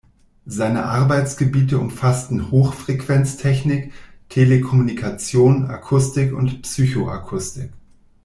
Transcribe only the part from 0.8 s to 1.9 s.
Arbeitsgebiete